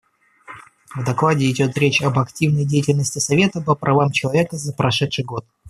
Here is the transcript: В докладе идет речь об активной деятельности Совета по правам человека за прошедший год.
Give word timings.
В 0.97 1.03
докладе 1.03 1.47
идет 1.51 1.77
речь 1.77 2.01
об 2.01 2.17
активной 2.17 2.65
деятельности 2.65 3.19
Совета 3.19 3.61
по 3.61 3.75
правам 3.75 4.09
человека 4.11 4.57
за 4.57 4.73
прошедший 4.73 5.23
год. 5.23 5.45